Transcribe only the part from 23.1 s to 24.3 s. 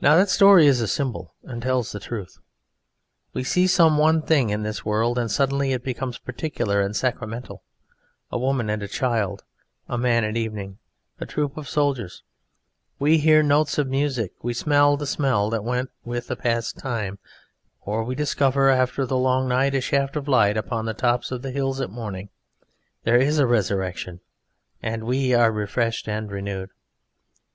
is a resurrection,